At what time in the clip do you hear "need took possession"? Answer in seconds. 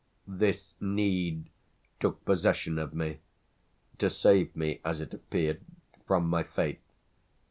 0.81-2.79